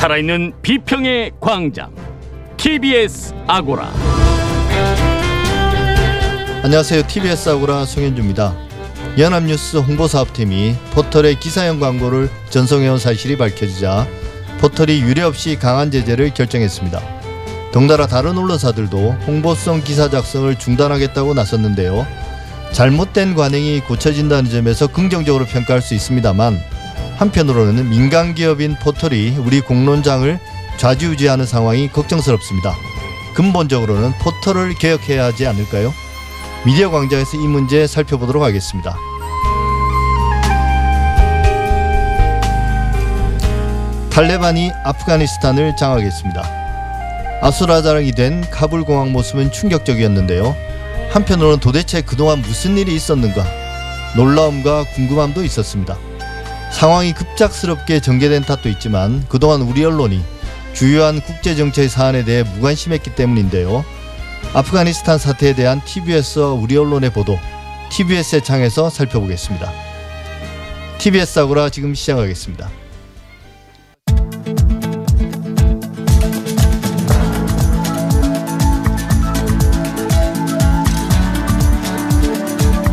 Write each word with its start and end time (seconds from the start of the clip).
살아있는 0.00 0.54
비평의 0.62 1.32
광장 1.42 1.94
TBS 2.56 3.34
아고라 3.46 3.92
안녕하세요. 6.62 7.06
TBS 7.06 7.50
아고라 7.50 7.84
송현주입니다. 7.84 8.56
연합뉴스 9.18 9.76
홍보사업팀이 9.76 10.74
포털의 10.92 11.38
기사형 11.38 11.80
광고를 11.80 12.30
전송해온 12.48 12.98
사실이 12.98 13.36
밝혀지자 13.36 14.06
포털이 14.60 15.02
유례 15.02 15.20
없이 15.20 15.58
강한 15.58 15.90
제재를 15.90 16.32
결정했습니다. 16.32 16.98
덩달아 17.70 18.06
다른 18.06 18.38
언론사들도 18.38 18.96
홍보성 19.26 19.82
기사 19.84 20.08
작성을 20.08 20.58
중단하겠다고 20.58 21.34
나섰는데요. 21.34 22.06
잘못된 22.72 23.34
관행이 23.34 23.80
고쳐진다는 23.80 24.50
점에서 24.50 24.86
긍정적으로 24.86 25.44
평가할 25.44 25.82
수 25.82 25.92
있습니다만 25.92 26.58
한편으로는 27.20 27.90
민간 27.90 28.34
기업인 28.34 28.76
포털이 28.76 29.36
우리 29.36 29.60
공론장을 29.60 30.40
좌지우지하는 30.78 31.44
상황이 31.44 31.86
걱정스럽습니다. 31.92 32.74
근본적으로는 33.34 34.12
포털을 34.18 34.72
개혁해야 34.72 35.26
하지 35.26 35.46
않을까요? 35.46 35.92
미디어 36.64 36.90
광장에서 36.90 37.36
이 37.36 37.46
문제 37.46 37.86
살펴보도록 37.86 38.42
하겠습니다. 38.42 38.96
탈레반이 44.10 44.70
아프가니스탄을 44.84 45.76
장악했습니다. 45.76 47.40
아수라장이 47.42 48.12
된 48.12 48.48
카불 48.50 48.84
공항 48.84 49.12
모습은 49.12 49.52
충격적이었는데요. 49.52 50.56
한편으로는 51.10 51.60
도대체 51.60 52.00
그동안 52.00 52.40
무슨 52.40 52.78
일이 52.78 52.94
있었는가 52.94 53.44
놀라움과 54.16 54.84
궁금함도 54.94 55.44
있었습니다. 55.44 55.98
상황이 56.70 57.12
급작스럽게 57.12 58.00
전개된 58.00 58.42
탓도 58.42 58.68
있지만 58.70 59.24
그동안 59.28 59.62
우리 59.62 59.84
언론이 59.84 60.22
주요한 60.72 61.20
국제 61.20 61.54
정책 61.54 61.90
사안에 61.90 62.24
대해 62.24 62.42
무관심했기 62.42 63.14
때문인데요. 63.14 63.84
아프가니스탄 64.54 65.18
사태에 65.18 65.54
대한 65.54 65.80
TBS 65.84 66.38
우리 66.38 66.76
언론의 66.76 67.12
보도 67.12 67.38
TBS의 67.90 68.42
창에서 68.44 68.88
살펴보겠습니다. 68.88 69.72
TBS 70.98 71.40
아고라 71.40 71.70
지금 71.70 71.94
시작하겠습니다. 71.94 72.70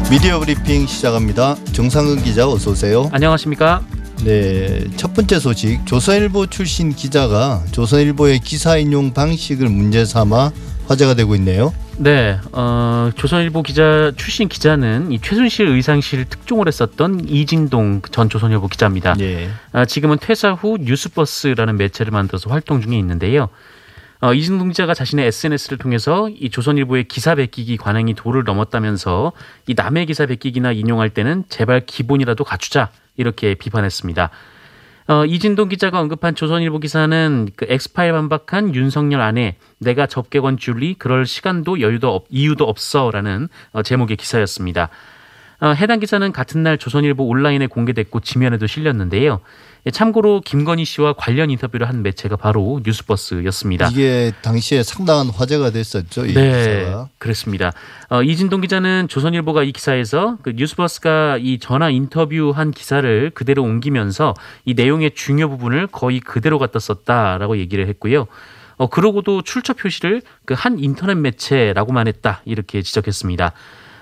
미디어 0.10 0.40
브리핑 0.40 0.88
시작합니다. 0.88 1.56
정상근 1.74 2.24
기자 2.24 2.48
어서 2.48 2.72
오세요. 2.72 3.10
안녕하십니까? 3.12 3.82
네, 4.24 4.86
첫 4.96 5.14
번째 5.14 5.38
소식. 5.38 5.86
조선일보 5.86 6.48
출신 6.48 6.94
기자가 6.94 7.62
조선일보의 7.72 8.40
기사 8.40 8.78
인용 8.78 9.14
방식을 9.14 9.68
문제 9.68 10.06
삼아 10.06 10.52
화제가 10.88 11.14
되고 11.14 11.36
있네요. 11.36 11.74
네, 11.98 12.40
어, 12.54 13.10
조선일보 13.16 13.64
기자 13.64 14.14
출신 14.16 14.48
기자는 14.48 15.12
이 15.12 15.20
최순실 15.20 15.68
의상실 15.68 16.24
특종을 16.26 16.68
했었던 16.68 17.28
이진동 17.28 18.04
전 18.12 18.30
조선일보 18.30 18.70
기자입니다. 18.70 19.16
예. 19.20 19.50
아, 19.74 19.84
지금은 19.84 20.20
퇴사 20.22 20.54
후 20.54 20.78
뉴스버스라는 20.80 21.76
매체를 21.76 22.12
만들어서 22.14 22.50
활동 22.50 22.82
중에 22.82 22.98
있는데요. 22.98 23.50
어, 24.20 24.34
이진동 24.34 24.70
기자가 24.70 24.94
자신의 24.94 25.28
SNS를 25.28 25.78
통해서 25.78 26.30
이 26.30 26.50
조선일보의 26.50 27.08
기사 27.08 27.36
베끼기 27.36 27.78
관행이 27.78 28.16
도를 28.16 28.44
넘었다면서 28.44 29.32
이 29.68 29.76
남의 29.76 30.08
기사 30.08 30.26
베끼기나 30.26 30.72
인용할 30.72 31.10
때는 31.10 31.44
제발 31.50 31.86
기본이라도 31.86 32.44
갖추자 32.44 32.90
이렇게 33.16 33.54
비판했습니다. 33.54 34.32
어, 35.10 35.26
이진동 35.26 35.70
기자가 35.70 36.02
언급한 36.02 36.36
조선일보 36.36 36.80
기사는 36.80 37.50
그 37.56 37.66
엑스파일 37.70 38.12
반박한 38.12 38.76
윤석열 38.76 39.22
아내 39.22 39.56
내가 39.78 40.06
접객원 40.06 40.58
줄리 40.58 40.96
그럴 40.96 41.26
시간도 41.26 41.80
여유도 41.80 42.14
없, 42.14 42.26
이유도 42.30 42.66
없어라는 42.66 43.48
어, 43.72 43.84
제목의 43.84 44.18
기사였습니다. 44.18 44.90
어, 45.60 45.70
해당 45.70 46.00
기사는 46.00 46.30
같은 46.32 46.62
날 46.62 46.78
조선일보 46.78 47.26
온라인에 47.26 47.68
공개됐고 47.68 48.20
지면에도 48.20 48.68
실렸는데요. 48.68 49.42
예, 49.88 49.92
참고로 49.92 50.42
김건희 50.42 50.84
씨와 50.84 51.14
관련 51.14 51.50
인터뷰를 51.50 51.88
한 51.88 52.04
매체가 52.04 52.36
바로 52.36 52.82
뉴스버스였습니다. 52.84 53.88
이게 53.88 54.34
당시에 54.42 54.84
상당한 54.84 55.30
화제가 55.30 55.70
됐었죠. 55.72 56.26
이 56.26 56.34
네, 56.34 56.82
기사가. 56.84 57.08
그렇습니다. 57.18 57.72
어, 58.10 58.22
이진동 58.22 58.60
기자는 58.60 59.08
조선일보가 59.08 59.64
이 59.64 59.72
기사에서 59.72 60.38
그 60.44 60.52
뉴스버스가 60.58 61.38
이 61.40 61.58
전화 61.60 61.90
인터뷰한 61.90 62.72
기사를 62.72 63.32
그대로 63.34 63.64
옮기면서 63.64 64.34
이 64.66 64.74
내용의 64.74 65.12
중요 65.16 65.50
부분을 65.50 65.88
거의 65.88 66.20
그대로 66.20 66.60
갖다 66.60 66.80
썼다라고 66.80 67.58
얘기를 67.58 67.88
했고요. 67.88 68.28
어, 68.76 68.88
그러고도 68.88 69.42
출처 69.42 69.74
표시를 69.74 70.22
그 70.46 70.54
한 70.54 70.80
인터넷 70.80 71.16
매체라고만 71.16 72.08
했다 72.08 72.42
이렇게 72.44 72.82
지적했습니다. 72.82 73.54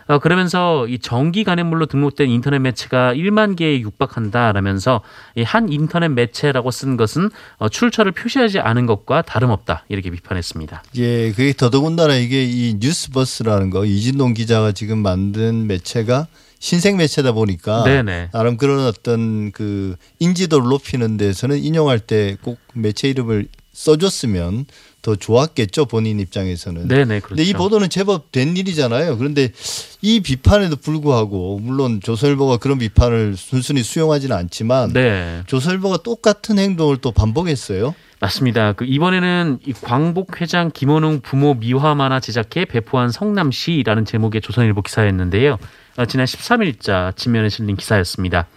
어, 0.08 0.20
그러면서 0.20 0.88
이 0.88 1.00
정기 1.00 1.44
간행물로 1.44 1.88
등록된 1.88 2.30
인터넷 2.30 2.60
매체가 2.60 3.14
1만 3.16 3.56
개에 3.56 3.80
육박한다라면서 3.82 5.02
이 5.36 5.44
한 5.44 5.72
인터넷 5.72 6.10
매체라고 6.10 6.70
쓴 6.72 6.98
것은 6.98 7.30
어, 7.58 7.70
출처를 7.70 8.12
표시하지 8.12 8.60
않은 8.60 8.86
것과 8.88 9.22
다름없다 9.22 9.86
이렇게 9.90 10.10
비판했습니다. 10.12 10.84
예, 10.98 11.32
그게 11.32 11.54
더더군다나 11.54 12.16
이게 12.16 12.44
이 12.44 12.76
뉴스버스라는 12.80 13.70
거 13.70 13.86
이진동 13.86 14.34
기자가 14.34 14.72
지금 14.72 15.00
만든 15.00 15.68
매체가 15.68 16.28
신생 16.60 16.98
매체다 16.98 17.32
보니까 17.34 17.84
네네. 17.84 18.30
나름 18.32 18.58
그런 18.58 18.86
어떤 18.88 19.52
그 19.52 19.96
인지도를 20.20 20.68
높이는 20.68 21.18
데서는 21.18 21.60
인용할 21.60 22.00
때 22.00 22.38
꼭 22.42 22.58
매체 22.74 23.08
이름을 23.10 23.48
써줬으면 23.74 24.66
더 25.06 25.16
좋았겠죠 25.16 25.86
본인 25.86 26.20
입장에서는. 26.20 26.88
네네 26.88 27.20
그렇죠. 27.20 27.28
근데 27.28 27.44
이 27.44 27.54
보도는 27.54 27.90
제법 27.92 28.32
된 28.32 28.58
일이잖아요. 28.58 29.20
그런데 29.20 29.52
이 30.02 30.20
비판에도 30.20 30.78
불구하고 30.78 31.60
물론 31.62 32.02
조선일보가 32.02 32.58
그런 32.58 32.80
비판을 32.80 33.38
순순히 33.38 33.84
수용하지는 33.84 34.36
않지만 34.36 34.94
네. 34.94 35.44
조선일보가 35.46 35.98
똑같은 35.98 36.58
행동을 36.58 36.98
또 36.98 37.12
반복했어요. 37.12 37.94
맞습니다. 38.20 38.74
그 38.74 38.86
이번에는 38.86 39.60
이 39.68 39.74
광복 39.74 40.42
회장 40.42 40.72
김원웅 40.74 41.22
부모 41.22 41.54
미화 41.54 41.94
만화 41.94 42.20
제작해 42.20 42.66
배포한 42.66 43.12
성남시라는 43.12 44.06
제목의 44.06 44.42
조선일보 44.42 44.82
기사였는데요. 44.82 45.60
어, 45.98 46.06
지난 46.08 46.26
13일자 46.26 47.16
지면에 47.16 47.50
실린 47.50 47.76
기사였습니다. 47.76 48.48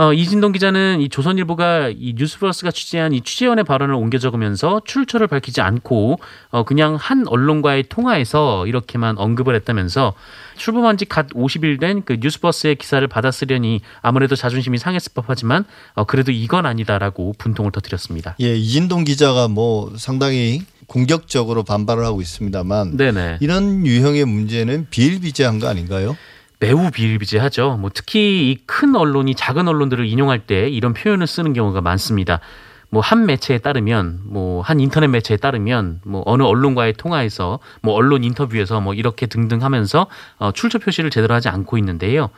어, 0.00 0.14
이진동 0.14 0.52
기자는 0.52 1.02
이 1.02 1.10
조선일보가 1.10 1.90
이 1.90 2.14
뉴스플러스가 2.16 2.70
취재한 2.70 3.12
이 3.12 3.20
취재원의 3.20 3.64
발언을 3.64 3.94
옮겨 3.94 4.16
적으면서 4.16 4.80
출처를 4.86 5.26
밝히지 5.26 5.60
않고 5.60 6.18
어, 6.48 6.64
그냥 6.64 6.96
한 6.98 7.28
언론과의 7.28 7.84
통화에서 7.90 8.66
이렇게만 8.66 9.18
언급을 9.18 9.54
했다면서 9.54 10.14
출범한 10.56 10.96
지 10.96 11.04
갓 11.04 11.28
50일 11.34 11.78
된 11.78 12.00
그 12.06 12.16
뉴스버스의 12.18 12.76
기사를 12.76 13.06
받아쓰려니 13.08 13.82
아무래도 14.00 14.36
자존심이 14.36 14.78
상했을 14.78 15.12
법하지만 15.14 15.66
어, 15.92 16.04
그래도 16.04 16.32
이건 16.32 16.64
아니다라고 16.64 17.34
분통을 17.36 17.70
터뜨렸습니다. 17.70 18.36
예, 18.40 18.56
이진동 18.56 19.04
기자가 19.04 19.48
뭐 19.48 19.92
상당히 19.98 20.62
공격적으로 20.86 21.62
반발을 21.62 22.06
하고 22.06 22.22
있습니다만 22.22 22.96
네네. 22.96 23.36
이런 23.40 23.84
유형의 23.86 24.24
문제는 24.24 24.86
비일비재한 24.88 25.58
거 25.58 25.68
아닌가요? 25.68 26.16
매우 26.60 26.90
비일비재하죠. 26.90 27.78
뭐 27.80 27.90
특히 27.92 28.50
이 28.50 28.58
큰 28.66 28.94
언론이 28.94 29.34
작은 29.34 29.66
언론들을 29.68 30.06
인용할 30.06 30.40
때 30.40 30.68
이런 30.68 30.92
표현을 30.94 31.26
쓰는 31.26 31.52
경우가 31.54 31.80
많습니다. 31.80 32.40
뭐 32.90 33.00
한 33.02 33.24
매체에 33.26 33.58
따르면 33.58 34.20
뭐 34.24 34.62
한 34.62 34.80
인터넷 34.80 35.06
매체에 35.08 35.36
따르면 35.38 36.00
뭐 36.04 36.22
어느 36.26 36.42
언론과의 36.42 36.94
통화에서 36.94 37.60
뭐 37.82 37.94
언론 37.94 38.24
인터뷰에서 38.24 38.80
뭐 38.80 38.94
이렇게 38.94 39.26
등등 39.26 39.62
하면서 39.62 40.06
어 40.38 40.52
출처 40.52 40.78
표시를 40.78 41.10
제대로 41.10 41.34
하지 41.34 41.48
않고 41.48 41.78
있는데요. 41.78 42.30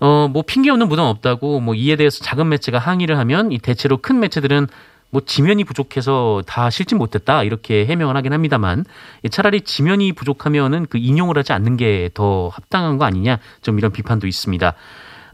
어 0.00 0.28
뭐 0.32 0.42
핑계 0.42 0.70
없는 0.70 0.88
무덤 0.88 1.06
없다고 1.06 1.60
뭐 1.60 1.74
이에 1.74 1.96
대해서 1.96 2.24
작은 2.24 2.48
매체가 2.48 2.78
항의를 2.78 3.18
하면 3.18 3.52
이 3.52 3.58
대체로 3.58 3.98
큰 3.98 4.18
매체들은 4.20 4.66
뭐 5.14 5.22
지면이 5.24 5.62
부족해서 5.62 6.42
다 6.44 6.70
실지 6.70 6.96
못했다 6.96 7.44
이렇게 7.44 7.86
해명을 7.86 8.16
하긴 8.16 8.32
합니다만 8.32 8.84
차라리 9.30 9.60
지면이 9.60 10.12
부족하면은 10.12 10.86
그 10.90 10.98
인용을 10.98 11.38
하지 11.38 11.52
않는 11.52 11.76
게 11.76 12.10
더 12.14 12.48
합당한 12.48 12.98
거 12.98 13.04
아니냐 13.04 13.38
좀 13.62 13.78
이런 13.78 13.92
비판도 13.92 14.26
있습니다. 14.26 14.74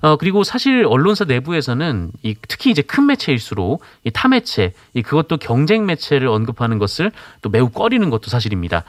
어 0.03 0.17
그리고 0.17 0.45
사실 0.45 0.85
언론사 0.87 1.25
내부에서는 1.25 2.13
이 2.23 2.35
특히 2.47 2.71
이제 2.71 2.83
큰 2.83 3.07
매체일수록 3.07 3.83
이 4.05 4.11
타 4.11 4.29
매체 4.29 4.75
이 4.93 5.01
그것도 5.01 5.39
경쟁 5.39 5.87
매체를 5.87 6.29
언급하는 6.29 6.79
것을 6.79 7.11
또 7.41 7.49
매우 7.49 7.71
꺼리는 7.71 8.09
것도 8.11 8.29
사실입니다. 8.29 8.85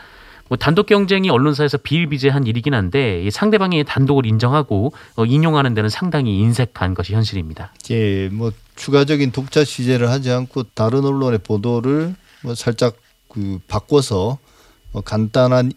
뭐 0.50 0.58
단독 0.58 0.86
경쟁이 0.88 1.30
언론사에서 1.30 1.78
비일비재한 1.78 2.46
일이긴 2.46 2.74
한데 2.74 3.24
이 3.24 3.32
상대방의 3.32 3.86
단독을 3.86 4.26
인정하고 4.26 4.92
어, 5.16 5.26
인용하는 5.26 5.74
데는 5.74 5.90
상당히 5.90 6.40
인색한 6.40 6.94
것이 6.94 7.14
현실입니다. 7.14 7.72
예, 7.92 8.28
뭐 8.30 8.52
추가적인 8.86 9.32
독자 9.32 9.64
취재를 9.64 10.10
하지 10.10 10.32
않고 10.32 10.64
다른 10.74 11.06
언론의 11.06 11.40
보도를 11.44 12.16
뭐 12.42 12.56
살짝 12.56 12.96
그 13.28 13.60
바꿔서 13.68 14.40
뭐 14.92 15.04
간단한 15.04 15.72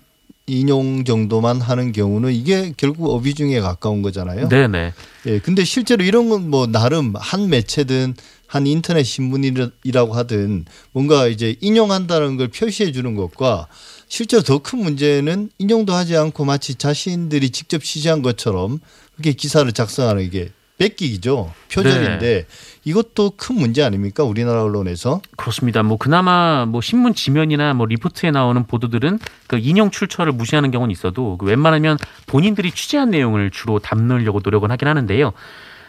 인용 0.47 1.05
정도만 1.05 1.61
하는 1.61 1.93
경우는 1.93 2.33
이게 2.33 2.73
결국 2.79 3.11
어비중에 3.15 3.61
가까운 3.61 4.01
거잖아요. 4.01 4.49
네네. 4.49 4.95
예, 5.27 5.39
근데 5.39 5.65
실제로 5.65 6.03
이런 6.03 6.31
건 6.31 6.43
뭐 6.49 6.67
나름 6.67 7.13
한 7.17 7.51
매체든 7.51 8.15
한 8.47 8.67
인터넷 8.67 9.03
신문이라고 9.05 10.15
하든 10.15 10.65
뭔가 10.93 11.27
이제 11.27 11.57
인용한다는 11.61 12.37
걸 12.39 12.49
표시해 12.49 12.91
주는 12.93 13.15
것과 13.17 13.67
실제로 14.09 14.43
더 14.43 14.59
큰 14.61 14.79
문제는 14.79 15.51
인용도 15.59 15.93
하지 15.93 16.17
않고 16.17 16.45
마치 16.47 16.75
자신들이 16.77 17.51
직접 17.51 17.83
취재한 17.85 18.23
것처럼 18.23 18.81
그렇게 19.13 19.33
기사를 19.33 19.71
작성하는 19.73 20.23
이게 20.23 20.51
뺏기기죠. 20.79 21.53
표절인데 21.73 22.47
이것도 22.85 23.33
큰 23.37 23.57
문제 23.57 23.83
아닙니까? 23.83 24.25
우리나라 24.25 24.65
언론에서. 24.65 25.21
그렇습니다. 25.37 25.83
뭐 25.83 25.97
그나마 25.97 26.67
뭐 26.67 26.81
신문 26.81 27.15
지면이나 27.15 27.75
뭐 27.75 27.87
리포트에 27.87 28.31
나오는 28.31 28.67
보도들은 28.67 29.19
그 29.47 29.59
인용 29.59 29.91
출처를 29.91 30.33
무시하는 30.33 30.71
경우는 30.71 30.91
있어도 30.93 31.37
그 31.39 31.47
웬만하면 31.47 31.99
본인들이 32.27 32.73
취재한 32.73 33.11
내용을 33.11 33.51
주로 33.51 33.79
담으려고 33.79 34.41
노력은 34.43 34.71
하긴 34.71 34.89
하는데요. 34.89 35.33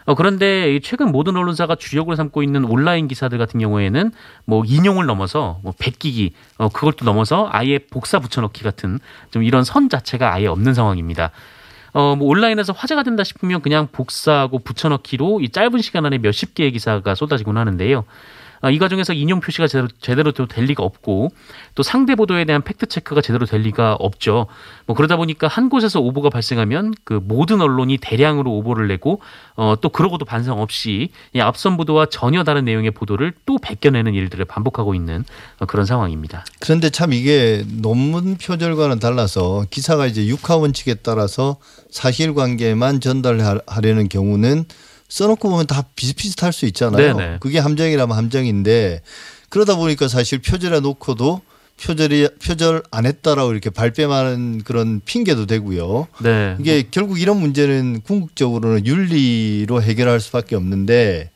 어, 0.06 0.14
그런데 0.14 0.76
이 0.76 0.82
최근 0.82 1.12
모든 1.12 1.36
언론사가 1.36 1.76
주력으로 1.76 2.16
삼고 2.16 2.44
있는 2.44 2.64
온라인 2.64 3.08
기사들 3.08 3.40
같은 3.40 3.60
경우에는 3.60 4.12
뭐 4.46 4.64
인용을 4.64 5.08
넘어서 5.08 5.60
뭐 5.64 5.74
베끼기, 5.78 6.34
어, 6.58 6.70
그걸 6.70 6.94
또 6.94 7.06
넘어서 7.06 7.50
아예 7.52 7.80
복사 7.80 8.20
붙여넣기 8.20 8.64
같은 8.64 9.00
좀 9.32 9.44
이런 9.44 9.64
선 9.64 9.90
자체가 9.90 10.32
아예 10.32 10.46
없는 10.46 10.76
상황입니다. 10.76 11.32
어, 11.96 12.14
뭐 12.14 12.28
온라인에서 12.28 12.74
화제가 12.74 13.04
된다 13.04 13.24
싶으면 13.24 13.62
그냥 13.62 13.88
복사하고 13.90 14.60
붙여넣기로 14.60 15.40
이 15.40 15.48
짧은 15.48 15.80
시간 15.80 16.06
안에 16.06 16.18
몇십 16.18 16.54
개의 16.54 16.74
기사가 16.74 17.16
쏟아지곤 17.16 17.58
하는데요. 17.58 18.04
어, 18.62 18.70
이 18.70 18.80
과정에서 18.80 19.14
인용 19.14 19.40
표시가 19.40 19.68
제대로, 19.68 19.88
제대로 20.00 20.32
될 20.32 20.66
리가 20.66 20.84
없고 20.84 21.30
또 21.76 21.84
상대 21.84 22.16
보도에 22.16 22.46
대한 22.46 22.62
팩트 22.62 22.88
체크가 22.88 23.22
제대로 23.22 23.46
될 23.46 23.62
리가 23.62 23.96
없죠. 24.00 24.48
뭐 24.86 24.96
그러다 24.96 25.18
보니까 25.18 25.48
한 25.48 25.70
곳에서 25.70 26.00
오보가 26.00 26.30
발생하면 26.30 26.94
그 27.04 27.20
모든 27.24 27.62
언론이 27.62 27.98
대량으로 27.98 28.52
오보를 28.52 28.88
내고 28.88 29.22
어, 29.56 29.76
또 29.80 29.90
그러고도 29.90 30.26
반성 30.26 30.62
없이 30.62 31.10
이 31.34 31.40
앞선 31.40 31.78
보도와 31.78 32.08
전혀 32.08 32.44
다른 32.44 32.66
내용의 32.66 32.92
보도를 32.92 33.34
또 33.46 33.58
베껴내는 33.58 34.14
일들을 34.14 34.44
반복하고 34.46 34.96
있는 34.96 35.24
어, 35.60 35.66
그런 35.66 35.86
상황입니다. 35.86 36.46
그런데 36.60 36.90
참 36.90 37.14
이게 37.14 37.64
논문 37.68 38.38
표절과는 38.38 39.00
달라서 39.00 39.66
기사가 39.70 40.06
이제 40.06 40.26
육하 40.28 40.58
원칙에 40.58 40.96
따라서 40.96 41.58
사실관계만 41.92 43.00
전달하려는 43.00 44.10
경우는 44.10 44.66
써놓고 45.10 45.50
보면 45.50 45.68
다 45.68 45.84
비슷비슷할 45.96 46.54
수 46.54 46.66
있잖아요. 46.66 47.16
네네. 47.18 47.38
그게 47.40 47.60
함정이라면 47.60 48.16
함정인데 48.16 49.02
그러다 49.50 49.76
보니까 49.76 50.08
사실 50.08 50.40
표절해 50.40 50.80
놓고도 50.80 51.42
표절이 51.82 52.30
표절 52.42 52.84
안 52.90 53.06
했다라고 53.06 53.52
이렇게 53.52 53.70
발뺌하는 53.70 54.64
그런 54.64 55.02
핑계도 55.04 55.46
되고요. 55.46 56.08
네. 56.22 56.56
이게 56.60 56.88
결국 56.90 57.20
이런 57.20 57.40
문제는 57.40 58.02
궁극적으로는 58.02 58.86
윤리로 58.86 59.82
해결할 59.82 60.20
수밖에 60.22 60.56
없는데 60.56 61.32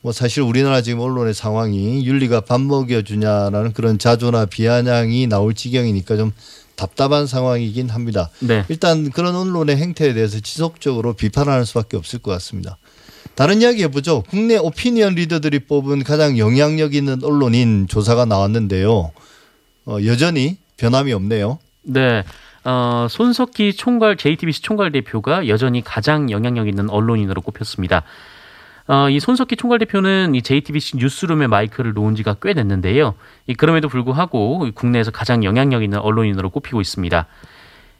뭐 0.00 0.12
사실 0.12 0.42
우리나라 0.42 0.80
지금 0.80 1.00
언론의 1.00 1.34
상황이 1.34 2.06
윤리가 2.06 2.42
밥 2.42 2.60
먹여 2.60 3.02
주냐라는 3.02 3.72
그런 3.72 3.98
자조나 3.98 4.46
비아냥이 4.46 5.26
나올 5.26 5.54
지경이니까 5.54 6.16
좀 6.16 6.32
답답한 6.76 7.26
상황이긴 7.26 7.90
합니다. 7.90 8.30
네. 8.38 8.64
일단 8.68 9.10
그런 9.10 9.36
언론의 9.36 9.76
행태에 9.76 10.14
대해서 10.14 10.40
지속적으로 10.40 11.12
비판하는 11.12 11.64
수밖에 11.66 11.98
없을 11.98 12.20
것 12.20 12.30
같습니다. 12.30 12.78
다른 13.34 13.62
이야기 13.62 13.82
해보죠. 13.84 14.22
국내 14.28 14.56
오피니언 14.56 15.14
리더들이 15.14 15.60
뽑은 15.60 16.04
가장 16.04 16.38
영향력 16.38 16.94
있는 16.94 17.24
언론인 17.24 17.86
조사가 17.88 18.26
나왔는데요. 18.26 19.12
어, 19.86 19.96
여전히 20.04 20.58
변함이 20.76 21.12
없네요. 21.12 21.58
네. 21.82 22.22
어, 22.64 23.06
손석희 23.08 23.72
총괄 23.74 24.16
JTBC 24.16 24.62
총괄 24.62 24.92
대표가 24.92 25.48
여전히 25.48 25.82
가장 25.82 26.30
영향력 26.30 26.68
있는 26.68 26.90
언론인으로 26.90 27.40
꼽혔습니다. 27.40 28.02
어, 28.86 29.08
이 29.08 29.20
손석희 29.20 29.56
총괄 29.56 29.78
대표는 29.78 30.34
이 30.34 30.42
JTBC 30.42 30.96
뉴스룸에 30.98 31.46
마이크를 31.46 31.94
놓은 31.94 32.16
지가 32.16 32.36
꽤 32.42 32.54
됐는데요. 32.54 33.14
이 33.46 33.54
그럼에도 33.54 33.88
불구하고 33.88 34.66
이 34.66 34.72
국내에서 34.72 35.10
가장 35.10 35.44
영향력 35.44 35.82
있는 35.82 35.98
언론인으로 35.98 36.50
꼽히고 36.50 36.80
있습니다. 36.80 37.26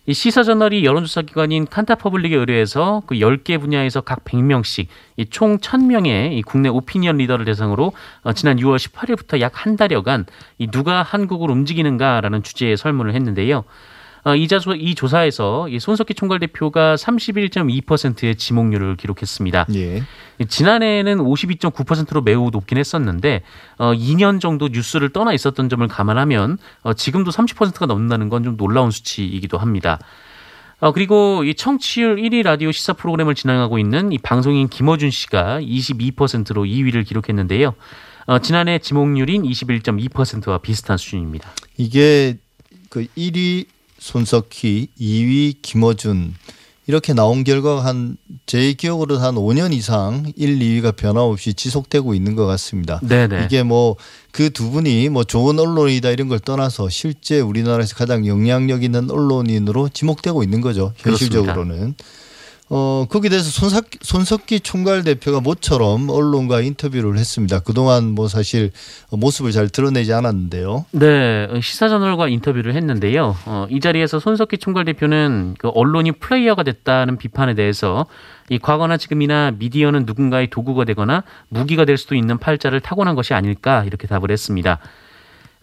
이 0.06 0.14
시사 0.14 0.42
저널이 0.42 0.84
여론조사 0.84 1.22
기관인 1.22 1.66
칸타퍼블릭에 1.66 2.34
의뢰해서 2.34 3.02
그 3.06 3.16
10개 3.16 3.60
분야에서 3.60 4.00
각 4.00 4.24
100명씩 4.24 4.86
이총 5.16 5.58
1000명의 5.58 6.32
이 6.32 6.42
국내 6.42 6.68
오피니언 6.68 7.18
리더를 7.18 7.44
대상으로 7.44 7.92
어, 8.22 8.32
지난 8.32 8.56
6월 8.56 8.76
18일부터 8.78 9.40
약 9.40 9.50
한 9.60 9.76
달여간 9.76 10.24
이 10.58 10.68
누가 10.68 11.02
한국을 11.02 11.50
움직이는가라는 11.50 12.42
주제의 12.42 12.78
설문을 12.78 13.14
했는데요. 13.14 13.64
어, 14.24 14.34
이, 14.34 14.48
자소, 14.48 14.74
이 14.74 14.94
조사에서 14.96 15.68
이 15.68 15.78
손석희 15.78 16.14
총괄 16.16 16.40
대표가 16.40 16.96
31.2%의 16.96 18.34
지목률을 18.34 18.96
기록했습니다. 18.96 19.66
예. 19.74 20.02
지난해에는 20.46 21.18
52.9%로 21.18 22.20
매우 22.22 22.50
높긴 22.50 22.78
했었는데 22.78 23.42
어, 23.78 23.92
2년 23.92 24.40
정도 24.40 24.68
뉴스를 24.68 25.10
떠나 25.10 25.32
있었던 25.32 25.68
점을 25.68 25.86
감안하면 25.86 26.58
어, 26.82 26.94
지금도 26.94 27.30
30%가 27.30 27.86
넘는다는 27.86 28.28
건 28.28 28.40
좀 28.40 28.56
놀라운 28.56 28.90
수치이기도 28.90 29.58
합니다. 29.58 29.98
어, 30.80 30.92
그리고 30.92 31.44
이 31.44 31.54
청취율 31.54 32.16
1위 32.16 32.42
라디오 32.42 32.72
시사 32.72 32.94
프로그램을 32.94 33.34
진행하고 33.34 33.78
있는 33.78 34.12
이 34.12 34.18
방송인 34.18 34.68
김어준 34.68 35.10
씨가 35.10 35.60
22%로 35.60 36.64
2위를 36.64 37.06
기록했는데요. 37.06 37.74
어, 38.26 38.38
지난해 38.38 38.78
지목률인 38.78 39.42
21.2%와 39.42 40.58
비슷한 40.58 40.96
수준입니다. 40.96 41.50
이게 41.76 42.38
그 42.88 43.06
1위 43.16 43.66
손석희, 44.00 44.88
2위 45.00 45.56
김어준 45.62 46.34
이렇게 46.86 47.12
나온 47.12 47.44
결과가 47.44 47.84
한제 47.84 48.72
기억으로 48.72 49.18
한 49.18 49.36
5년 49.36 49.72
이상 49.72 50.32
1, 50.34 50.58
2위가 50.58 50.96
변함없이 50.96 51.54
지속되고 51.54 52.14
있는 52.14 52.34
것 52.34 52.46
같습니다. 52.46 52.98
네네. 53.04 53.44
이게 53.44 53.62
뭐 53.62 53.94
그 54.32 54.50
두 54.50 54.70
분이 54.70 55.08
뭐 55.10 55.22
좋은 55.24 55.58
언론이다 55.58 56.10
이런 56.10 56.28
걸 56.28 56.38
떠나서 56.40 56.88
실제 56.88 57.40
우리나라에서 57.40 57.94
가장 57.94 58.26
영향력 58.26 58.82
있는 58.82 59.10
언론인으로 59.10 59.88
지목되고 59.90 60.42
있는 60.42 60.60
거죠. 60.60 60.92
현실적으로는. 60.96 61.94
어, 62.72 63.04
거기에 63.10 63.30
대해서 63.30 63.50
손석희, 63.50 63.98
손석희 64.00 64.60
총괄 64.60 65.02
대표가 65.02 65.40
모처럼 65.40 66.08
언론과 66.08 66.60
인터뷰를 66.60 67.18
했습니다. 67.18 67.58
그동안 67.58 68.12
뭐 68.12 68.28
사실 68.28 68.70
모습을 69.10 69.50
잘 69.50 69.68
드러내지 69.68 70.12
않았는데요. 70.12 70.86
네, 70.92 71.48
시사저널과 71.60 72.28
인터뷰를 72.28 72.76
했는데요. 72.76 73.36
어, 73.46 73.66
이 73.70 73.80
자리에서 73.80 74.20
손석희 74.20 74.58
총괄 74.60 74.84
대표는 74.84 75.56
그 75.58 75.68
언론이 75.68 76.12
플레이어가 76.12 76.62
됐다는 76.62 77.18
비판에 77.18 77.54
대해서 77.54 78.06
이 78.48 78.60
과거나 78.60 78.98
지금이나 78.98 79.50
미디어는 79.58 80.04
누군가의 80.06 80.48
도구가 80.50 80.84
되거나 80.84 81.24
무기가 81.48 81.84
될 81.84 81.98
수도 81.98 82.14
있는 82.14 82.38
팔자를 82.38 82.80
타고난 82.80 83.16
것이 83.16 83.34
아닐까 83.34 83.82
이렇게 83.84 84.06
답을 84.06 84.30
했습니다. 84.30 84.78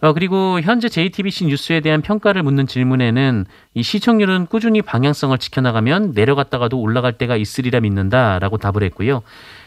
어, 0.00 0.12
그리고 0.12 0.60
현재 0.60 0.88
JTBC 0.88 1.46
뉴스에 1.46 1.80
대한 1.80 2.02
평가를 2.02 2.42
묻는 2.44 2.66
질문에는 2.66 3.46
이 3.74 3.82
시청률은 3.82 4.46
꾸준히 4.46 4.80
방향성을 4.80 5.36
지켜나가면 5.38 6.12
내려갔다가도 6.14 6.80
올라갈 6.80 7.14
때가 7.14 7.36
있으리라 7.36 7.80
믿는다라고 7.80 8.58
답을 8.58 8.84
했고요. 8.84 9.22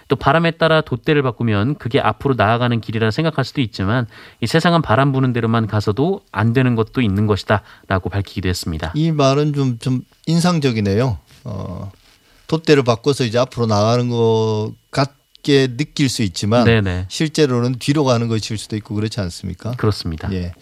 또 0.08 0.16
바람에 0.16 0.52
따라 0.52 0.82
돛대를 0.82 1.22
바꾸면 1.22 1.76
그게 1.76 2.00
앞으로 2.00 2.34
나아가는 2.38 2.80
길이라 2.80 3.12
생각할 3.12 3.46
수도 3.46 3.62
있지만 3.62 4.08
이 4.42 4.48
세상은 4.48 4.82
바람 4.82 5.12
부는 5.12 5.32
대로만 5.34 5.68
가서도 5.68 6.22
안 6.32 6.54
되는 6.54 6.76
것도 6.76 7.02
있는 7.02 7.28
것이다라고 7.28 8.10
밝히기도 8.10 8.50
했습니다. 8.50 8.92
이 8.96 9.12
말은 9.12 9.54
좀, 9.54 9.80
좀 9.80 10.02
인상적이네요. 10.28 11.18
어, 11.46 11.92
돛대를 12.48 12.84
바꿔서 12.84 13.24
이제 13.24 13.38
앞으로 13.38 13.66
나가는 13.68 14.10
것 14.10 14.72
같 14.92 15.21
게 15.43 15.75
느낄 15.75 16.10
수 16.10 16.21
있지만 16.24 16.65
네네 16.65 17.05
실제로는 17.10 17.75
뒤로 17.79 18.03
가는 18.03 18.27
것일 18.27 18.57
수도 18.57 18.75
있고 18.75 18.95
그렇지 18.95 19.19
않습니까? 19.19 19.71
그렇습니다. 19.71 20.31
예. 20.33 20.53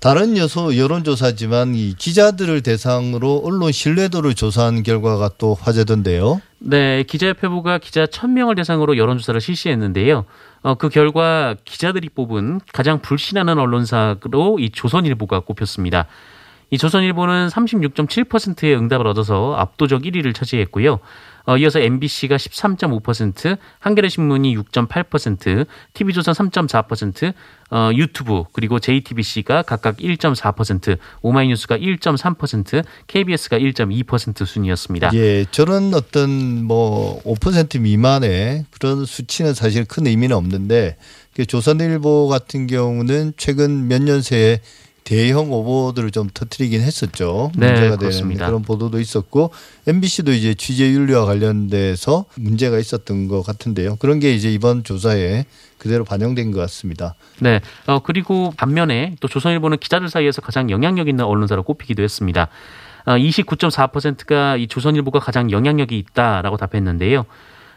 다른 0.00 0.38
여소 0.38 0.78
여론조사지만 0.78 1.74
이 1.74 1.94
기자들을 1.96 2.62
대상으로 2.62 3.42
언론 3.44 3.70
신뢰도를 3.70 4.34
조사한 4.34 4.82
결과가 4.82 5.32
또 5.36 5.52
화제던데요. 5.52 6.40
네, 6.58 7.02
기자협회부가 7.02 7.76
기자 7.76 8.06
1000명을 8.06 8.56
대상으로 8.56 8.96
여론조사를 8.96 9.38
실시했는데요. 9.42 10.24
어, 10.62 10.74
그 10.76 10.88
결과 10.88 11.54
기자들이 11.66 12.08
뽑은 12.08 12.60
가장 12.72 13.02
불신하는 13.02 13.58
언론사로 13.58 14.58
이 14.58 14.70
조선일보가 14.70 15.40
꼽혔습니다. 15.40 16.06
이 16.70 16.78
조선일보는 16.78 17.48
36.7%의 17.48 18.76
응답을 18.76 19.06
얻어서 19.06 19.54
압도적 19.56 20.02
1위를 20.02 20.34
차지했고요. 20.34 21.00
어, 21.46 21.56
이어서 21.56 21.80
MBC가 21.80 22.36
13.5%, 22.36 23.58
한겨레 23.78 24.08
신문이 24.08 24.56
6.8%, 24.56 25.66
TV조선 25.94 26.34
3.4%, 26.34 27.32
어, 27.72 27.90
유튜브 27.94 28.44
그리고 28.52 28.78
JTBC가 28.80 29.62
각각 29.62 29.98
1.4%, 29.98 30.98
오마이뉴스가 31.22 31.78
1.3%, 31.78 32.84
KBS가 33.06 33.58
1.2% 33.58 34.46
순이었습니다. 34.46 35.10
예, 35.14 35.44
저런 35.50 35.94
어떤 35.94 36.64
뭐 36.64 37.22
5% 37.24 37.80
미만의 37.80 38.66
그런 38.70 39.04
수치는 39.04 39.54
사실 39.54 39.84
큰 39.84 40.06
의미는 40.06 40.36
없는데 40.36 40.96
그 41.34 41.46
조선일보 41.46 42.28
같은 42.28 42.66
경우는 42.66 43.34
최근 43.36 43.86
몇 43.88 44.00
년 44.02 44.22
새에 44.22 44.60
대형 45.04 45.52
오보들을 45.52 46.10
좀 46.10 46.28
터트리긴 46.32 46.80
했었죠. 46.80 47.50
네, 47.56 47.66
문제가 47.66 47.88
되는 47.90 47.98
그렇습니다. 47.98 48.46
그런 48.46 48.62
보도도 48.62 49.00
있었고 49.00 49.50
MBC도 49.86 50.32
이제 50.32 50.54
취재 50.54 50.90
윤리와 50.90 51.24
관련돼서 51.24 52.26
문제가 52.36 52.78
있었던 52.78 53.28
것 53.28 53.42
같은데요. 53.42 53.96
그런 53.96 54.20
게 54.20 54.32
이제 54.32 54.52
이번 54.52 54.84
조사에 54.84 55.46
그대로 55.78 56.04
반영된 56.04 56.52
것 56.52 56.60
같습니다. 56.60 57.14
네. 57.40 57.60
어, 57.86 58.00
그리고 58.00 58.52
반면에 58.56 59.16
또 59.20 59.28
조선일보는 59.28 59.78
기자들 59.78 60.08
사이에서 60.08 60.42
가장 60.42 60.70
영향력 60.70 61.08
있는 61.08 61.24
언론사로 61.24 61.62
꼽히기도 61.62 62.02
했습니다. 62.02 62.48
어, 63.06 63.12
29.4%가 63.16 64.56
이 64.56 64.68
조선일보가 64.68 65.20
가장 65.20 65.50
영향력이 65.50 65.96
있다라고 65.98 66.56
답했는데요. 66.56 67.24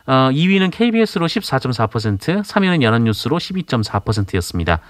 어, 0.06 0.30
2위는 0.34 0.70
KBS로 0.72 1.28
14.4%, 1.28 2.44
3위는 2.44 2.82
연합뉴스로 2.82 3.38
12.4%였습니다. 3.38 4.82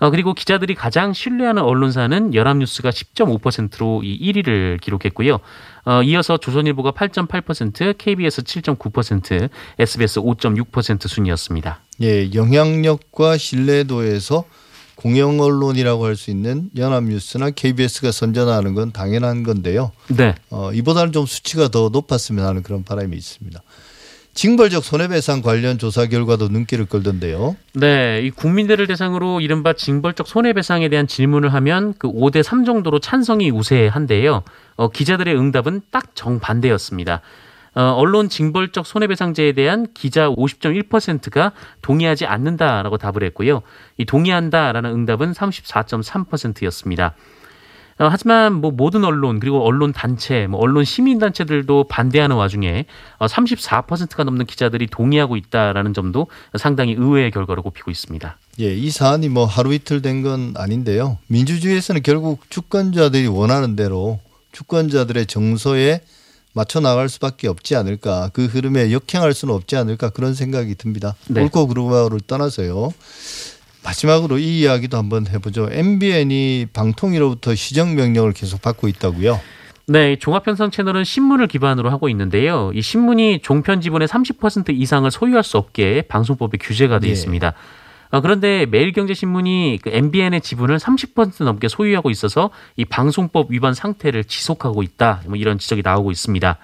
어, 0.00 0.10
그리고 0.10 0.34
기자들이 0.34 0.74
가장 0.74 1.12
신뢰하는 1.12 1.62
언론사는 1.62 2.34
연합뉴스가 2.34 2.90
10.5%로 2.90 4.02
이 4.02 4.32
1위를 4.32 4.80
기록했고요. 4.80 5.38
어, 5.84 6.02
이어서 6.02 6.38
조선일보가 6.38 6.92
8.8%, 6.92 7.96
KBS 7.98 8.42
7.9%, 8.42 9.48
SBS 9.78 10.20
5.6% 10.20 11.06
순이었습니다. 11.06 11.80
예, 12.02 12.32
영향력과 12.32 13.36
신뢰도에서 13.36 14.44
공영 14.96 15.40
언론이라고 15.40 16.04
할 16.04 16.16
수 16.16 16.30
있는 16.30 16.68
연합뉴스나 16.76 17.50
KBS가 17.50 18.12
선전하는 18.12 18.74
건 18.74 18.92
당연한 18.92 19.42
건데요. 19.42 19.92
네. 20.08 20.34
어, 20.50 20.72
이보다는 20.74 21.12
좀 21.12 21.24
수치가 21.24 21.68
더 21.68 21.88
높았으면 21.88 22.44
하는 22.44 22.62
그런 22.62 22.84
바람이 22.84 23.16
있습니다. 23.16 23.62
징벌적 24.34 24.84
손해배상 24.84 25.42
관련 25.42 25.78
조사 25.78 26.06
결과도 26.06 26.48
눈길을 26.48 26.86
끌던데요. 26.86 27.56
네, 27.74 28.22
이 28.22 28.30
국민들을 28.30 28.86
대상으로 28.86 29.40
이른바 29.40 29.72
징벌적 29.72 30.28
손해배상에 30.28 30.88
대한 30.88 31.06
질문을 31.06 31.52
하면 31.54 31.94
그 31.98 32.08
5대 32.08 32.42
3 32.42 32.64
정도로 32.64 33.00
찬성이 33.00 33.50
우세한데요. 33.50 34.42
어, 34.76 34.88
기자들의 34.88 35.36
응답은 35.36 35.82
딱 35.90 36.14
정반대였습니다. 36.14 37.20
어, 37.74 37.82
언론 37.96 38.28
징벌적 38.28 38.86
손해배상제에 38.86 39.52
대한 39.52 39.86
기자 39.94 40.28
50.1%가 40.28 41.52
동의하지 41.82 42.26
않는다라고 42.26 42.98
답을 42.98 43.22
했고요. 43.24 43.62
이 43.96 44.04
동의한다라는 44.04 44.90
응답은 44.90 45.32
34.3%였습니다. 45.32 47.14
어, 48.00 48.08
하지만 48.10 48.54
뭐 48.54 48.70
모든 48.70 49.04
언론 49.04 49.40
그리고 49.40 49.62
언론 49.64 49.92
단체, 49.92 50.46
뭐 50.46 50.58
언론 50.58 50.84
시민 50.84 51.18
단체들도 51.18 51.84
반대하는 51.84 52.34
와중에 52.36 52.86
어, 53.18 53.26
34%가 53.26 54.24
넘는 54.24 54.46
기자들이 54.46 54.86
동의하고 54.86 55.36
있다라는 55.36 55.92
점도 55.92 56.26
상당히 56.58 56.94
의외의 56.94 57.30
결과로 57.30 57.62
꼽히고 57.62 57.90
있습니다. 57.90 58.38
예, 58.60 58.74
이 58.74 58.90
사안이 58.90 59.28
뭐 59.28 59.44
하루 59.44 59.74
이틀 59.74 60.00
된 60.02 60.22
건 60.22 60.54
아닌데요. 60.56 61.18
민주주의에서는 61.28 62.02
결국 62.02 62.50
주권자들이 62.50 63.26
원하는 63.26 63.76
대로 63.76 64.18
주권자들의 64.52 65.26
정서에 65.26 66.00
맞춰 66.52 66.80
나갈 66.80 67.08
수밖에 67.08 67.48
없지 67.48 67.76
않을까. 67.76 68.30
그 68.32 68.46
흐름에 68.46 68.92
역행할 68.92 69.32
수는 69.34 69.54
없지 69.54 69.76
않을까 69.76 70.10
그런 70.10 70.34
생각이 70.34 70.74
듭니다. 70.74 71.14
네. 71.28 71.42
옳고 71.42 71.68
그르고를 71.68 72.20
떠나서요. 72.26 72.92
마지막으로 73.84 74.38
이 74.38 74.60
이야기도 74.60 74.96
한번 74.96 75.26
해보죠. 75.26 75.68
MBN이 75.70 76.66
방통위로부터 76.72 77.54
시정 77.54 77.94
명령을 77.94 78.32
계속 78.32 78.62
받고 78.62 78.88
있다고요. 78.88 79.40
네, 79.86 80.12
이 80.12 80.18
종합편성 80.18 80.70
채널은 80.70 81.04
신문을 81.04 81.48
기반으로 81.48 81.90
하고 81.90 82.08
있는데요. 82.10 82.70
이 82.74 82.82
신문이 82.82 83.40
종편 83.42 83.80
지분의 83.80 84.06
30% 84.06 84.70
이상을 84.70 85.10
소유할 85.10 85.42
수 85.42 85.58
없게 85.58 86.02
방송법에 86.02 86.58
규제가 86.58 87.00
돼 87.00 87.08
예. 87.08 87.12
있습니다. 87.12 87.54
어, 88.12 88.20
그런데 88.20 88.66
매일경제신문이 88.66 89.78
그 89.82 89.90
MBN의 89.90 90.40
지분을 90.40 90.78
30% 90.78 91.44
넘게 91.44 91.68
소유하고 91.68 92.10
있어서 92.10 92.50
이 92.76 92.84
방송법 92.84 93.50
위반 93.50 93.74
상태를 93.74 94.24
지속하고 94.24 94.82
있다. 94.82 95.22
뭐 95.26 95.36
이런 95.36 95.58
지적이 95.58 95.82
나오고 95.84 96.10
있습니다. 96.10 96.58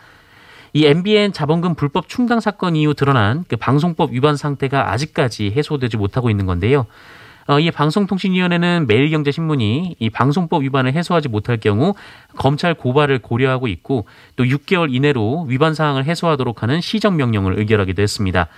이 0.77 0.85
MBN 0.85 1.33
자본금 1.33 1.75
불법 1.75 2.07
충당 2.07 2.39
사건 2.39 2.77
이후 2.77 2.93
드러난 2.93 3.47
그 3.49 3.57
방송법 3.57 4.13
위반 4.13 4.37
상태가 4.37 4.93
아직까지 4.93 5.55
해소되지 5.57 5.97
못하고 5.97 6.29
있는 6.29 6.45
건데요. 6.45 6.85
어, 7.47 7.59
이 7.59 7.71
방송통신위원회는 7.71 8.87
매일경제신문이 8.87 9.97
이 9.99 10.11
방송법 10.11 10.65
위반을 10.65 10.93
해소하지 10.93 11.31
못할 11.31 11.57
경우 11.57 11.95
검찰 12.37 12.75
고발을 12.75 13.21
고려하고 13.21 13.69
있고 13.69 14.05
또 14.37 14.45
6개월 14.45 14.95
이내로 14.95 15.47
위반 15.49 15.73
사항을 15.73 16.05
해소하도록 16.05 16.63
하는 16.63 16.83
시정명령을 16.83 17.59
의결하기도 17.59 18.03
했습니다. 18.03 18.49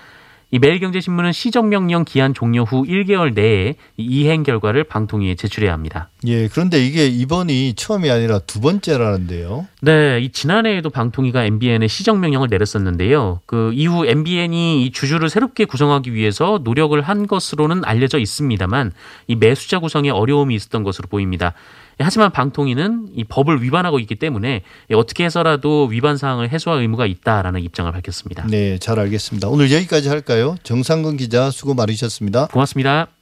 이 0.50 0.58
매일경제신문은 0.58 1.32
시정명령 1.32 2.04
기한 2.04 2.32
종료 2.32 2.62
후 2.62 2.84
1개월 2.84 3.34
내에 3.34 3.74
이 3.98 4.04
이행 4.04 4.42
결과를 4.42 4.84
방통위에 4.84 5.34
제출해야 5.34 5.72
합니다. 5.72 6.08
예, 6.26 6.48
그런데 6.48 6.82
이게 6.82 7.06
이번이 7.06 7.74
처음이 7.74 8.10
아니라 8.10 8.38
두 8.38 8.60
번째라는데요. 8.62 9.66
네, 9.82 10.20
이 10.20 10.30
지난해에도 10.30 10.88
방통위가 10.88 11.44
MBN에 11.44 11.86
시정명령을 11.86 12.48
내렸었는데요. 12.48 13.42
그 13.44 13.72
이후 13.74 14.06
MBN이 14.06 14.86
이 14.86 14.90
주주를 14.90 15.28
새롭게 15.28 15.66
구성하기 15.66 16.14
위해서 16.14 16.60
노력을 16.64 16.98
한 17.02 17.26
것으로는 17.26 17.84
알려져 17.84 18.18
있습니다만 18.18 18.92
이 19.26 19.36
매수자 19.36 19.80
구성에 19.80 20.08
어려움이 20.08 20.54
있었던 20.54 20.82
것으로 20.82 21.08
보입니다. 21.08 21.52
하지만 22.00 22.30
방통위는 22.30 23.08
이 23.14 23.24
법을 23.24 23.62
위반하고 23.62 23.98
있기 23.98 24.14
때문에 24.14 24.62
어떻게 24.94 25.24
해서라도 25.24 25.86
위반 25.86 26.16
사항을 26.16 26.50
해소할 26.50 26.80
의무가 26.80 27.06
있다라는 27.06 27.62
입장을 27.62 27.90
밝혔습니다. 27.90 28.46
네, 28.48 28.78
잘 28.78 28.98
알겠습니다. 28.98 29.48
오늘 29.48 29.70
여기까지 29.72 30.08
할까요? 30.08 30.56
정상근 30.62 31.16
기자 31.16 31.50
수고 31.50 31.74
많으셨습니다. 31.74 32.46
고맙습니다. 32.48 33.17